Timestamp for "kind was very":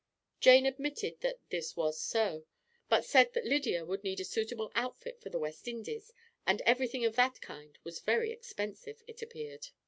7.39-8.31